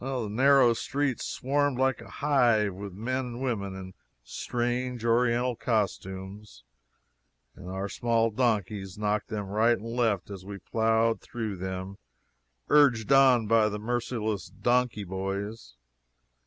[0.03, 3.93] The narrow streets swarmed like a hive with men and women in
[4.23, 6.63] strange Oriental costumes,
[7.55, 11.99] and our small donkeys knocked them right and left as we plowed through them,
[12.67, 15.75] urged on by the merciless donkey boys.